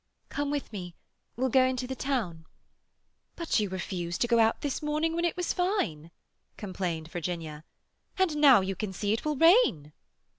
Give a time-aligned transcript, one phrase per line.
[0.29, 0.95] "Come with me.
[1.35, 2.47] We'll go into the town."
[3.35, 6.09] "But you refused to go out this morning when it was fine,"
[6.57, 7.63] complained Virginia.
[8.17, 9.93] "And now you can see it will rain."